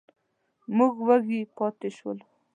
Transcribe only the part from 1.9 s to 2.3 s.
شولو.